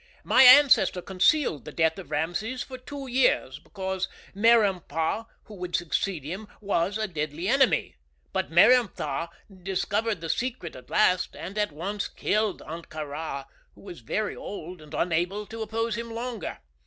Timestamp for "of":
1.99-2.09